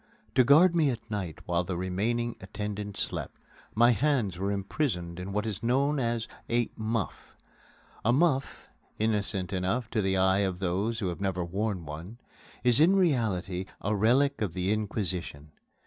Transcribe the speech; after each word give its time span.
To 0.33 0.43
guard 0.43 0.75
me 0.75 0.89
at 0.89 1.11
night 1.11 1.41
while 1.47 1.63
the 1.63 1.77
remaining 1.77 2.35
attendant 2.41 2.97
slept, 2.97 3.37
my 3.75 3.91
hands 3.91 4.39
were 4.39 4.51
imprisoned 4.51 5.19
in 5.19 5.31
what 5.31 5.45
is 5.45 5.61
known 5.61 5.99
as 5.99 6.27
a 6.49 6.71
"muff." 6.75 7.37
A 8.03 8.11
muff, 8.11 8.67
innocent 8.97 9.53
enough 9.53 9.91
to 9.91 10.01
the 10.01 10.17
eyes 10.17 10.47
of 10.47 10.57
those 10.57 11.01
who 11.01 11.09
have 11.09 11.21
never 11.21 11.45
worn 11.45 11.85
one, 11.85 12.17
is 12.63 12.79
in 12.79 12.95
reality 12.95 13.65
a 13.79 13.95
relic 13.95 14.41
of 14.41 14.53
the 14.53 14.73
Inquisition. 14.73 15.51